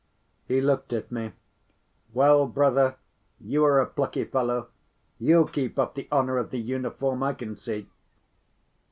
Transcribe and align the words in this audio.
He 0.47 0.61
looked 0.61 0.93
at 0.93 1.11
me. 1.11 1.33
"Well, 2.11 2.47
brother, 2.47 2.95
you 3.39 3.63
are 3.65 3.79
a 3.79 3.85
plucky 3.85 4.23
fellow, 4.23 4.69
you'll 5.19 5.45
keep 5.45 5.77
up 5.77 5.93
the 5.93 6.07
honor 6.11 6.39
of 6.39 6.49
the 6.49 6.57
uniform, 6.57 7.21
I 7.21 7.35
can 7.35 7.55
see." 7.55 7.87